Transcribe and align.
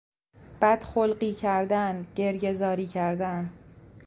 بد 0.61 0.83
خلقی 0.83 1.33
کردن، 1.33 2.07
گریهزاری 2.15 2.87
کردن 2.87 3.49